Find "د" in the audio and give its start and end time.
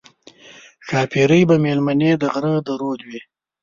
2.17-2.23, 2.65-2.67